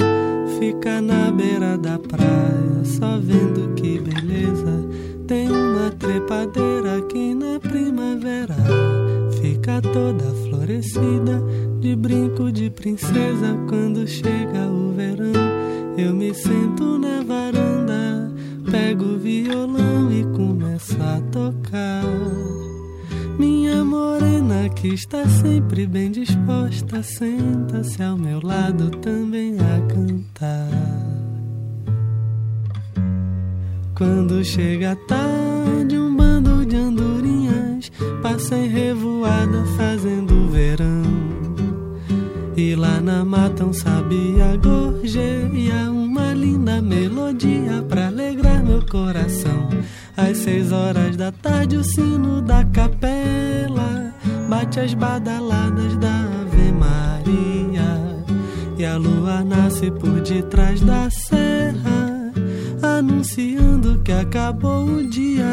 fica 0.60 1.02
na 1.02 1.32
beira 1.32 1.78
da 1.78 2.00
praia, 2.00 2.84
só 2.84 3.18
vendo 3.20 3.74
que 3.76 4.00
beleza. 4.00 4.88
Tem 5.26 5.50
uma 5.50 5.90
trepadeira 5.92 6.98
aqui 6.98 7.34
na 7.34 7.60
primavera, 7.60 8.56
fica 9.42 9.82
toda 9.82 10.24
florescida, 10.50 11.42
de 11.80 11.96
brinco 11.96 12.52
de 12.52 12.70
princesa. 12.70 13.58
Quando 13.70 14.08
chega 14.08 14.68
o 14.68 14.94
verão, 14.94 15.27
O 19.00 19.18
violão 19.20 20.12
e 20.12 20.24
começo 20.36 20.98
a 21.02 21.22
tocar. 21.32 22.04
Minha 23.38 23.84
morena 23.86 24.68
que 24.70 24.90
está 24.90 25.28
sempre 25.28 25.86
bem 25.86 26.12
disposta, 26.12 27.04
senta-se 27.04 28.02
ao 28.02 28.18
meu 28.18 28.40
lado 28.42 28.90
também 28.90 29.56
a 29.60 29.94
cantar. 29.94 30.70
Quando 33.96 34.44
chega 34.44 34.92
a 34.92 34.96
tarde, 34.96 35.98
um 35.98 36.16
bando 36.16 36.66
de 36.66 36.76
andorinhas 36.76 37.92
passa 38.22 38.56
em 38.56 38.68
revoada 38.68 39.64
fazendo 39.78 40.50
verão. 40.50 41.04
E 42.56 42.76
lá 42.76 43.00
na 43.00 43.24
mata 43.24 43.64
um 43.64 43.74
sabia 43.74 44.58
gorjeia 44.58 45.92
uma 45.92 46.34
linda 46.34 46.82
melodia 46.82 47.84
pra 47.88 48.10
coração. 48.90 49.70
Às 50.16 50.38
seis 50.38 50.72
horas 50.72 51.16
da 51.16 51.32
tarde 51.32 51.78
o 51.78 51.84
sino 51.84 52.42
da 52.42 52.64
capela 52.66 54.14
bate 54.50 54.80
as 54.80 54.94
badaladas 54.94 55.96
da 55.98 56.22
Ave 56.42 56.72
Maria. 56.72 58.24
E 58.78 58.86
a 58.86 58.98
lua 58.98 59.44
nasce 59.44 59.92
por 59.92 60.22
detrás 60.22 60.82
da 60.82 61.10
serra, 61.10 62.32
anunciando 62.82 64.00
que 64.04 64.12
acabou 64.12 64.86
o 64.86 65.10
dia. 65.10 65.46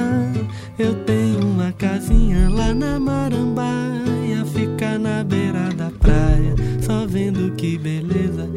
Eu 0.79 0.95
tenho 1.05 1.41
uma 1.41 1.73
casinha 1.73 2.49
lá 2.51 2.75
na 2.75 2.99
Marambaia, 2.99 4.45
fica 4.53 4.99
na 4.99 5.23
beira 5.23 5.71
da 5.75 5.91
praia, 5.91 6.55
só 6.81 7.07
vendo 7.07 7.55
que 7.55 7.79
beleza 7.79 8.49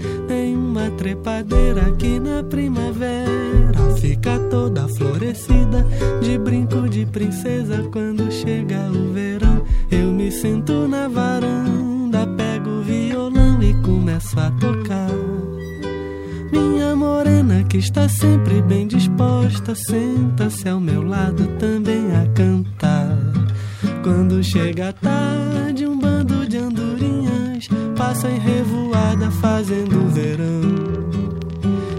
uma 0.77 0.91
trepadeira 0.91 1.87
aqui 1.87 2.19
na 2.19 2.43
primavera 2.43 3.95
fica 3.99 4.37
toda 4.51 4.87
florescida 4.87 5.83
de 6.21 6.37
brinco 6.37 6.87
de 6.87 7.03
princesa 7.07 7.83
quando 7.91 8.31
chega 8.31 8.89
o 8.91 9.11
verão. 9.11 9.65
Eu 9.89 10.11
me 10.11 10.31
sento 10.31 10.87
na 10.87 11.07
varanda, 11.07 12.27
pego 12.37 12.69
o 12.69 12.83
violão 12.83 13.61
e 13.61 13.73
começo 13.81 14.39
a 14.39 14.51
tocar. 14.51 15.06
Morena 17.07 17.63
que 17.63 17.77
está 17.77 18.09
sempre 18.09 18.61
bem 18.61 18.85
disposta, 18.85 19.73
senta-se 19.73 20.67
ao 20.67 20.77
meu 20.77 21.01
lado 21.01 21.47
também 21.57 22.13
a 22.13 22.27
cantar. 22.33 23.17
Quando 24.03 24.43
chega 24.43 24.89
a 24.89 24.93
tarde, 24.93 25.87
um 25.87 25.97
bando 25.97 26.45
de 26.45 26.57
andorinhas 26.57 27.69
passa 27.97 28.29
em 28.29 28.37
revoada 28.37 29.31
fazendo 29.31 30.09
verão. 30.09 30.61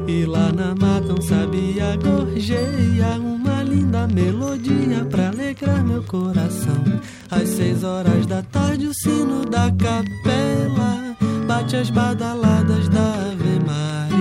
E 0.06 0.26
lá 0.26 0.52
na 0.52 0.74
mata 0.74 1.14
um 1.14 1.22
sabia 1.22 1.96
gorjeia 1.96 3.18
uma 3.18 3.62
linda 3.62 4.06
melodia 4.06 5.06
pra 5.10 5.28
alegrar 5.28 5.82
meu 5.82 6.02
coração. 6.02 6.84
Às 7.30 7.48
seis 7.48 7.82
horas 7.82 8.26
da 8.26 8.42
tarde 8.42 8.86
o 8.86 8.94
sino 8.94 9.46
da 9.46 9.72
capela 9.72 11.16
bate 11.46 11.76
as 11.76 11.88
badaladas 11.88 12.90
da 12.90 13.30
Ave 13.30 13.58
Maria. 13.66 14.17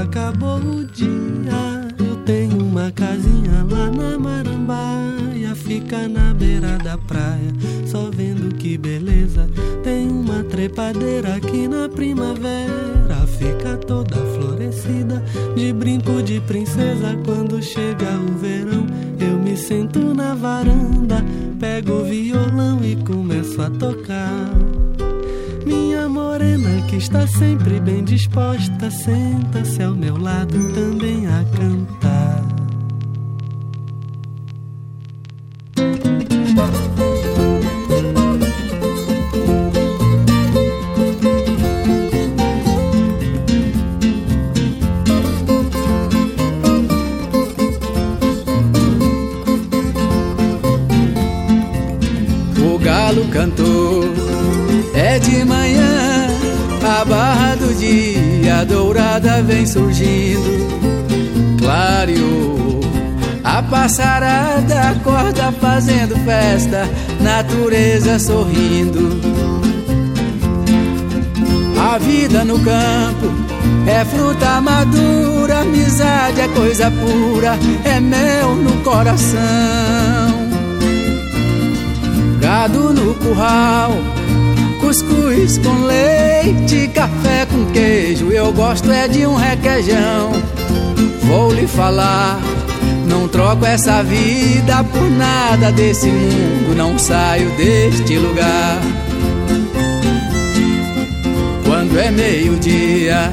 Acabou 0.00 0.58
o 0.58 0.84
dia. 0.84 1.88
Eu 1.98 2.16
tenho 2.24 2.58
uma 2.58 2.90
casinha 2.90 3.66
lá 3.70 3.90
na 3.90 4.18
Marambaia, 4.18 5.54
fica 5.54 6.08
na 6.08 6.32
beira 6.32 6.78
da 6.78 6.96
praia, 6.96 7.52
só 7.86 8.10
vendo 8.10 8.54
que 8.56 8.78
beleza. 8.78 9.48
Tem 9.82 10.08
uma 10.08 10.42
trepadeira 10.44 11.36
aqui 11.36 11.68
na 11.68 11.88
primavera 11.88 12.92
fica 13.42 13.76
toda 13.76 14.16
florescida, 14.16 15.22
de 15.56 15.72
brinco 15.72 16.22
de 16.22 16.40
princesa. 16.40 17.18
Quando 17.24 17.62
chega 17.62 18.06
o 18.18 18.38
verão, 18.38 18.86
eu 19.18 19.38
me 19.38 19.56
sento 19.56 19.98
na 20.14 20.34
varanda, 20.34 21.24
pego 21.58 22.00
o 22.00 22.04
violão 22.04 22.84
e 22.84 22.96
começo 22.96 23.60
a 23.60 23.70
tocar. 23.70 24.71
Que 26.92 26.98
está 26.98 27.26
sempre 27.26 27.80
bem 27.80 28.04
disposta, 28.04 28.90
senta-se 28.90 29.82
ao 29.82 29.94
meu 29.94 30.18
lado 30.18 30.58
também 30.74 31.26
a 31.26 31.42
cantar. 31.56 32.01
Surgindo, 59.72 61.58
clareou. 61.58 62.80
A 63.42 63.62
passarada 63.62 64.90
acorda 64.90 65.50
fazendo 65.52 66.14
festa, 66.24 66.88
natureza 67.20 68.18
sorrindo. 68.18 69.18
A 71.80 71.98
vida 71.98 72.44
no 72.44 72.58
campo 72.58 73.26
é 73.86 74.04
fruta 74.04 74.60
madura, 74.60 75.60
amizade 75.60 76.40
é 76.40 76.48
coisa 76.48 76.90
pura, 76.90 77.58
é 77.84 77.98
mel 77.98 78.54
no 78.54 78.72
coração. 78.82 79.40
Gado 82.40 82.92
no 82.92 83.14
curral, 83.14 83.92
cuscuz 84.80 85.58
com 85.58 85.86
leite, 85.86 86.88
café 86.88 87.46
queijo. 87.72 88.30
Eu 88.30 88.52
gosto 88.52 88.90
é 88.90 89.08
de 89.08 89.26
um 89.26 89.34
requeijão. 89.34 90.32
Vou 91.22 91.52
lhe 91.52 91.66
falar, 91.66 92.38
não 93.06 93.26
troco 93.26 93.64
essa 93.64 94.02
vida 94.02 94.84
por 94.84 95.10
nada 95.10 95.72
desse 95.72 96.08
mundo, 96.08 96.76
não 96.76 96.98
saio 96.98 97.50
deste 97.56 98.18
lugar. 98.18 98.78
Quando 101.64 101.98
é 101.98 102.10
meio-dia, 102.10 103.32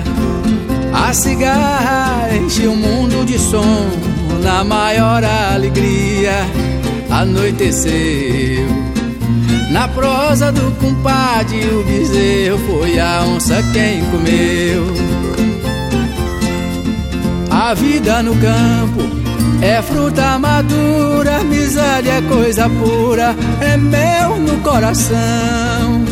a 0.94 1.14
cigarra 1.14 2.30
enche 2.36 2.68
o 2.68 2.76
mundo 2.76 3.26
de 3.26 3.38
som, 3.38 3.90
na 4.42 4.64
maior 4.64 5.24
alegria, 5.24 6.48
anoiteceu. 7.10 8.90
Na 9.70 9.88
prosa 9.88 10.52
do 10.52 10.72
compadre, 10.80 11.60
o 11.70 11.84
bezerro 11.84 12.58
foi 12.68 13.00
a 13.00 13.24
onça 13.24 13.62
quem 13.72 14.04
comeu. 14.06 14.88
A 17.52 17.74
vida 17.76 18.24
no 18.24 18.36
campo 18.36 19.02
é 19.62 19.80
fruta 19.82 20.40
madura, 20.40 21.38
amizade 21.38 22.10
é 22.10 22.22
coisa 22.22 22.68
pura, 22.68 23.36
é 23.62 23.78
mel 23.78 24.38
no 24.38 24.58
coração. 24.62 26.04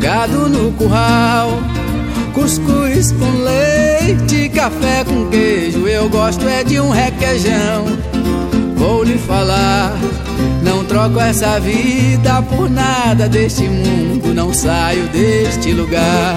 Gado 0.00 0.48
no 0.48 0.70
curral, 0.72 1.58
cuscuz 2.32 3.10
com 3.12 3.30
leite, 3.42 4.48
café 4.50 5.04
com 5.04 5.28
queijo. 5.28 5.88
Eu 5.88 6.08
gosto 6.08 6.48
é 6.48 6.62
de 6.62 6.78
um 6.78 6.90
requeijão. 6.90 7.86
Vou 8.76 9.02
lhe 9.02 9.18
falar, 9.18 9.92
troco 10.90 11.20
essa 11.20 11.60
vida 11.60 12.42
por 12.42 12.68
nada 12.68 13.28
deste 13.28 13.62
mundo, 13.62 14.34
não 14.34 14.52
saio 14.52 15.06
deste 15.10 15.72
lugar. 15.72 16.34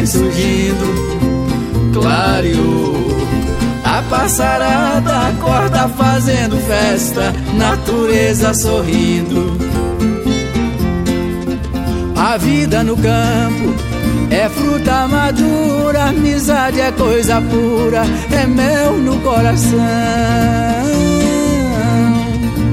Vem 0.00 0.06
surgindo, 0.06 1.92
clareou. 1.92 3.00
A 3.84 4.02
passarada 4.02 5.28
acorda 5.28 5.88
fazendo 5.88 6.56
festa, 6.66 7.34
natureza 7.54 8.54
sorrindo. 8.54 9.58
A 12.16 12.36
vida 12.36 12.82
no 12.82 12.96
campo 12.96 13.74
é 14.30 14.48
fruta 14.48 15.08
madura, 15.08 16.04
amizade 16.04 16.80
é 16.80 16.92
coisa 16.92 17.42
pura, 17.42 18.02
é 18.30 18.46
mel 18.46 18.92
no 18.98 19.18
coração. 19.20 19.78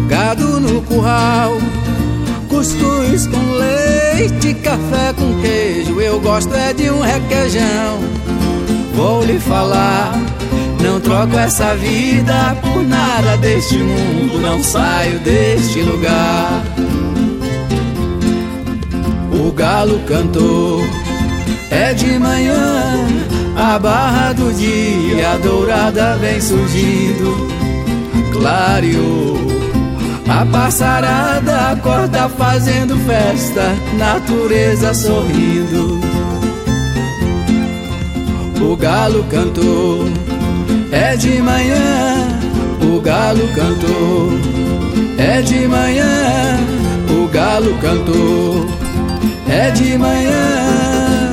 Gado 0.08 0.60
no 0.60 0.82
curral, 0.84 1.58
cuscuz 2.58 3.28
com 3.28 3.52
leite, 3.52 4.56
café 4.56 5.14
com 5.16 5.40
queijo. 5.42 6.02
Eu 6.02 6.20
gosto 6.20 6.54
é 6.56 6.74
de 6.74 6.90
um 6.90 7.02
requeijão. 7.02 8.00
Vou 8.96 9.24
lhe 9.24 9.40
falar, 9.40 10.14
não 10.84 11.00
troco 11.00 11.38
essa 11.38 11.76
vida 11.76 12.58
por 12.62 12.84
nada 12.84 13.38
deste 13.38 13.78
mundo, 13.78 14.42
não 14.42 14.64
saio 14.64 15.20
deste 15.20 15.82
lugar. 15.82 16.64
O 19.32 19.52
galo 19.52 20.00
cantou, 20.08 20.84
é 21.70 21.94
de 21.94 22.18
manhã, 22.18 23.08
a 23.56 23.78
barra 23.78 24.34
do 24.34 24.52
dia 24.52 25.38
dourada 25.44 26.18
vem 26.18 26.42
surgindo, 26.42 27.48
clareou. 28.34 29.57
A 30.30 30.46
passarada 30.46 31.72
acorda 31.72 32.28
fazendo 32.30 32.98
festa, 33.06 33.74
natureza 33.98 34.94
sorrindo. 34.94 36.02
O 38.62 38.76
galo 38.76 39.24
cantou, 39.30 40.06
é 40.92 41.16
de 41.16 41.42
manhã. 41.42 42.28
O 42.82 43.00
galo 43.00 43.48
cantou, 43.56 44.32
é 45.18 45.42
de 45.42 45.68
manhã. 45.68 46.58
O 47.10 47.28
galo 47.30 47.78
cantou, 47.78 48.66
é 49.48 49.72
de 49.72 49.98
manhã. 49.98 51.27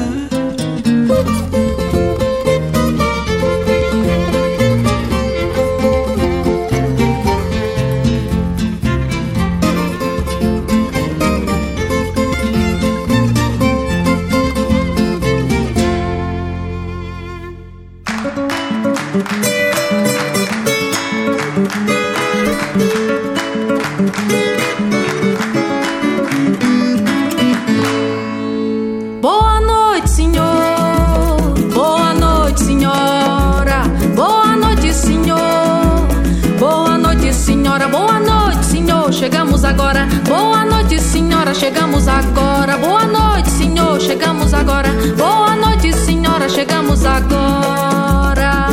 Chegamos 41.55 42.09
agora. 42.09 42.77
Boa 42.77 43.05
noite, 43.07 43.49
senhor. 43.51 44.01
Chegamos 44.01 44.53
agora. 44.53 44.89
Boa 45.17 45.55
noite, 45.55 45.93
senhora. 45.93 46.49
Chegamos 46.49 47.05
agora. 47.05 48.67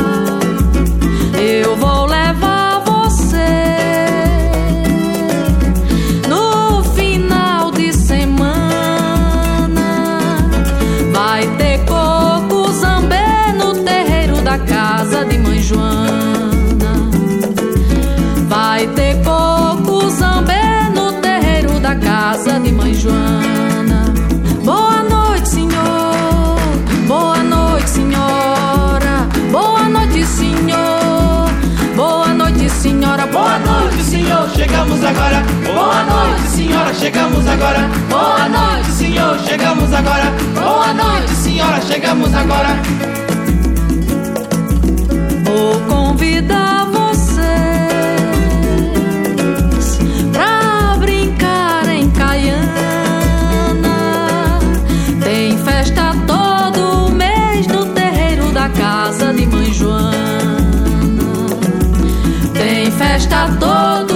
Eu 1.38 1.76
vou 1.76 2.06
levar 2.06 2.80
você 2.80 3.46
no 6.28 6.82
final 6.94 7.70
de 7.70 7.92
semana. 7.92 9.78
Vai 11.12 11.46
ter 11.56 11.84
coco 11.84 12.72
zambê 12.72 13.52
no 13.56 13.74
terreiro 13.84 14.36
da 14.42 14.58
casa 14.58 15.24
de 15.24 15.38
mãe 15.38 15.61
chegamos 34.82 35.04
agora. 35.04 35.44
Boa 35.64 36.02
noite, 36.02 36.48
senhora, 36.48 36.94
chegamos 36.94 37.46
agora. 37.46 37.88
Boa 38.08 38.48
noite, 38.48 38.90
senhor, 38.90 39.38
chegamos 39.38 39.92
agora. 39.92 40.32
Boa 40.54 40.92
noite, 40.94 41.30
senhora, 41.30 41.80
chegamos 41.82 42.34
agora. 42.34 42.68
Vou 45.44 45.80
convidar 45.82 46.86
vocês 46.86 47.46
pra 50.32 50.96
brincar 50.98 51.88
em 51.88 52.10
Caiana. 52.10 52.58
Tem 55.22 55.56
festa 55.58 56.12
todo 56.26 57.12
mês 57.12 57.68
no 57.68 57.86
terreiro 57.86 58.50
da 58.50 58.68
casa 58.68 59.32
de 59.32 59.46
Mãe 59.46 59.72
Joana. 59.72 60.12
Tem 62.52 62.90
festa 62.90 63.48
todo 63.60 64.11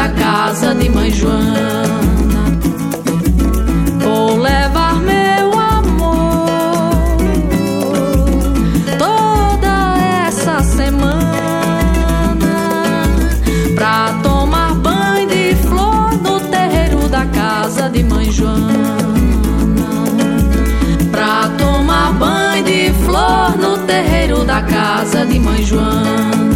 da 0.00 0.08
casa 0.08 0.74
de 0.74 0.88
Mãe 0.88 1.10
Joana. 1.10 2.00
Vou 4.02 4.38
levar 4.38 4.94
meu 5.02 5.52
amor 5.58 7.18
toda 8.98 9.98
essa 10.26 10.62
semana 10.62 11.20
pra 13.74 14.18
tomar 14.22 14.74
banho 14.76 15.28
de 15.28 15.54
flor 15.68 16.12
no 16.22 16.40
terreiro 16.48 17.06
da 17.10 17.26
casa 17.26 17.90
de 17.90 18.02
Mãe 18.02 18.32
Joana. 18.32 18.80
Pra 21.10 21.50
tomar 21.58 22.14
banho 22.14 22.64
de 22.64 22.90
flor 23.04 23.58
no 23.58 23.76
terreiro 23.86 24.44
da 24.46 24.62
casa 24.62 25.26
de 25.26 25.38
Mãe 25.38 25.62
Joana. 25.62 26.49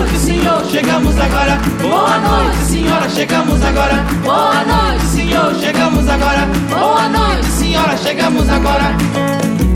Noite, 0.00 0.18
senhor. 0.18 0.64
Chegamos 0.66 1.18
agora. 1.18 1.58
Boa 1.80 2.18
noite, 2.18 2.56
senhora. 2.64 3.08
Chegamos 3.08 3.62
agora. 3.62 4.04
Boa 4.24 4.64
noite, 4.64 5.04
senhor. 5.06 5.54
Chegamos 5.56 6.08
agora. 6.08 6.46
Boa 6.68 7.08
noite, 7.08 7.46
senhora. 7.46 7.96
Chegamos 7.96 8.48
agora. 8.48 9.69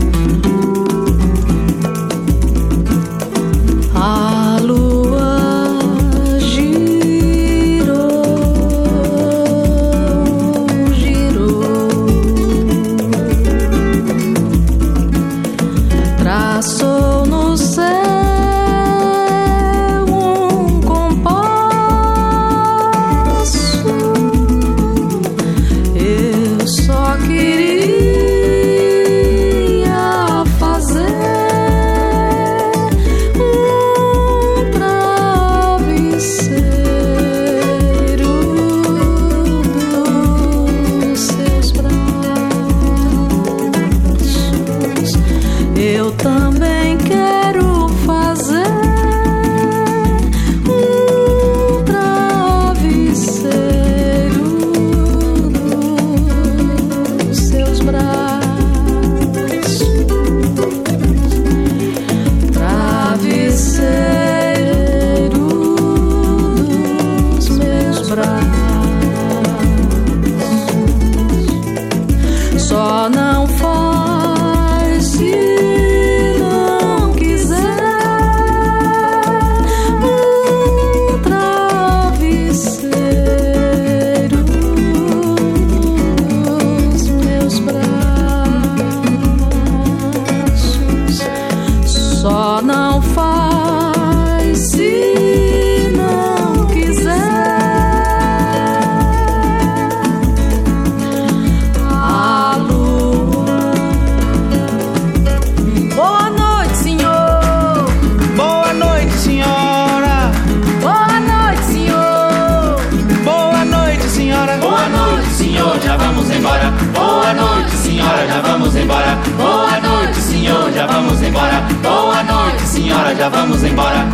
Senhor. 115.75 115.81
Já 115.81 115.97
vamos 115.97 116.29
embora. 116.29 116.71
Boa 116.93 117.33
noite, 117.33 117.71
senhora. 117.77 118.27
Já 118.27 118.41
vamos 118.41 118.75
embora. 118.75 119.17
Boa 119.37 119.79
noite, 119.79 120.19
senhor. 120.21 120.71
Já 120.71 120.85
vamos 120.85 121.21
embora. 121.21 121.61
Boa 121.81 122.23
noite, 122.23 122.61
senhora. 122.63 123.15
Já 123.15 123.29
vamos 123.29 123.63
embora. 123.63 124.05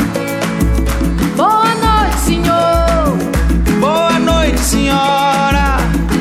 Boa 1.36 1.76
noite, 1.76 2.20
senhor. 2.20 3.18
Boa 3.80 4.20
noite, 4.20 4.60
senhora. 4.60 5.78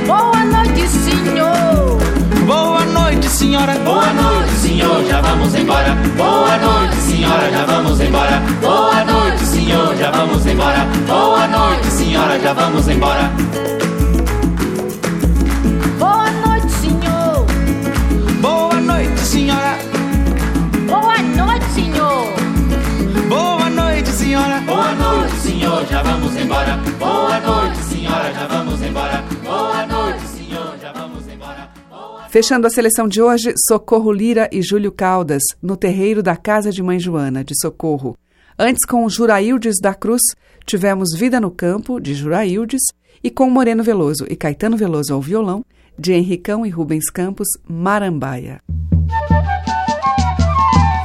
Boa 0.06 0.44
noite, 0.44 0.88
senhor. 0.88 1.98
Boa 2.46 2.84
noite, 2.84 3.28
senhora. 3.28 3.74
Boa 3.84 4.12
noite, 4.12 4.52
senhor. 4.60 5.04
Já 5.04 5.20
vamos 5.20 5.54
embora. 5.54 5.96
Boa 6.16 6.56
noite, 6.58 6.96
senhora. 6.96 7.50
Já 7.50 7.64
vamos 7.64 8.00
embora. 8.00 8.42
Boa 8.60 9.04
noite, 9.04 9.44
senhor. 9.44 9.96
Já 9.96 10.10
vamos 10.10 10.46
embora. 10.46 10.86
Boa 11.06 11.46
noite, 11.46 11.86
senhora. 11.86 12.38
Já 12.40 12.52
vamos 12.52 12.88
embora. 12.88 13.30
Senhor. 25.60 25.86
Já 25.86 26.02
vamos 26.02 26.36
embora. 26.36 26.76
Boa 26.98 27.40
noite, 27.40 27.78
senhora. 27.84 28.32
Já 28.32 28.46
vamos 28.46 28.82
embora. 28.82 29.24
Boa 29.44 29.86
noite, 29.86 30.26
senhor. 30.26 30.78
Já 30.80 30.92
vamos 30.92 31.28
embora. 31.28 31.70
Fechando 32.30 32.66
a 32.66 32.70
seleção 32.70 33.06
de 33.06 33.20
hoje, 33.20 33.52
Socorro 33.68 34.12
Lira 34.12 34.48
e 34.52 34.62
Júlio 34.62 34.92
Caldas, 34.92 35.42
no 35.60 35.76
terreiro 35.76 36.22
da 36.22 36.36
Casa 36.36 36.70
de 36.70 36.82
Mãe 36.82 36.98
Joana, 36.98 37.44
de 37.44 37.58
Socorro. 37.60 38.16
Antes, 38.58 38.84
com 38.86 39.08
Juraildes 39.08 39.76
da 39.80 39.94
Cruz, 39.94 40.22
tivemos 40.64 41.10
Vida 41.16 41.40
no 41.40 41.50
Campo, 41.50 42.00
de 42.00 42.14
Juraildes, 42.14 42.82
e 43.22 43.30
com 43.30 43.50
Moreno 43.50 43.82
Veloso 43.82 44.26
e 44.30 44.36
Caetano 44.36 44.76
Veloso 44.76 45.12
ao 45.12 45.20
violão, 45.20 45.64
de 45.98 46.12
Henricão 46.12 46.64
e 46.64 46.70
Rubens 46.70 47.10
Campos, 47.10 47.48
Marambaia. 47.68 48.60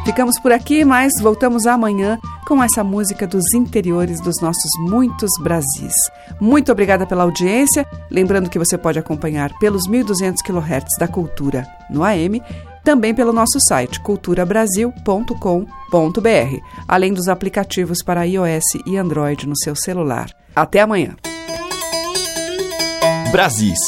Ficamos 0.06 0.40
por 0.40 0.52
aqui, 0.52 0.86
mas 0.86 1.14
voltamos 1.20 1.66
amanhã 1.66 2.20
com 2.48 2.64
essa 2.64 2.84
música 2.84 3.26
dos 3.26 3.44
interiores 3.56 4.22
dos 4.22 4.40
nossos 4.40 4.70
muitos 4.78 5.32
Brasis. 5.42 5.96
Muito 6.40 6.72
obrigada 6.72 7.08
pela 7.08 7.24
audiência. 7.24 7.88
Lembrando 8.12 8.48
que 8.48 8.60
você 8.60 8.78
pode 8.78 9.00
acompanhar 9.00 9.52
pelos 9.58 9.90
1.200 9.90 10.36
kHz 10.46 11.00
da 11.00 11.08
Cultura 11.08 11.66
no 11.90 12.04
AM, 12.04 12.40
também 12.84 13.16
pelo 13.16 13.34
nosso 13.34 13.60
site 13.68 14.00
culturabrasil.com.br, 14.00 16.60
além 16.88 17.12
dos 17.12 17.28
aplicativos 17.28 18.04
para 18.04 18.28
iOS 18.28 18.76
e 18.86 18.98
Android 18.98 19.48
no 19.48 19.58
seu 19.58 19.76
celular. 19.76 20.30
Até 20.56 20.82
amanhã. 20.82 21.16
Brasis. 23.32 23.80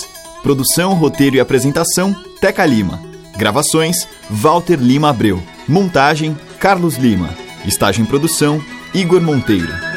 Produção, 0.41 0.95
roteiro 0.95 1.35
e 1.35 1.39
apresentação: 1.39 2.15
Teca 2.41 2.65
Lima. 2.65 3.06
Gravações: 3.37 4.07
Walter 4.29 4.77
Lima 4.77 5.09
Abreu. 5.09 5.41
Montagem: 5.67 6.37
Carlos 6.59 6.97
Lima. 6.97 7.29
Estágio 7.65 8.01
em 8.01 8.05
produção: 8.05 8.61
Igor 8.93 9.21
Monteiro. 9.21 9.96